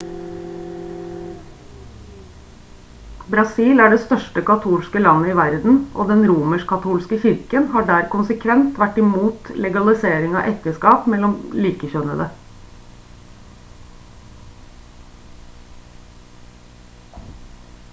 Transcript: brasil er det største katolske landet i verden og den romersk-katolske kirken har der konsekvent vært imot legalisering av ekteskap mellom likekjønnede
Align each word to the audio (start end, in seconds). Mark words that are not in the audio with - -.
brasil 3.33 3.81
er 3.87 3.91
det 3.93 3.99
største 4.05 4.43
katolske 4.47 5.03
landet 5.07 5.33
i 5.33 5.35
verden 5.41 5.77
og 6.01 6.09
den 6.13 6.23
romersk-katolske 6.31 7.21
kirken 7.27 7.69
har 7.77 7.85
der 7.91 8.09
konsekvent 8.15 8.81
vært 8.85 8.97
imot 9.03 9.53
legalisering 9.67 10.39
av 10.43 10.49
ekteskap 10.55 11.07
mellom 11.15 11.37
likekjønnede 11.69 12.29